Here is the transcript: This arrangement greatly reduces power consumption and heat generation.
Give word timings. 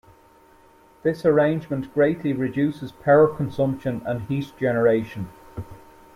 This 1.03 1.27
arrangement 1.27 1.93
greatly 1.93 2.33
reduces 2.33 2.91
power 2.91 3.27
consumption 3.27 4.01
and 4.03 4.21
heat 4.23 4.51
generation. 4.57 5.29